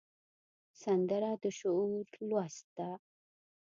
سندره 0.81 1.31
د 1.43 1.45
شعور 1.59 2.05
لوست 2.29 2.65
ده 2.77 2.89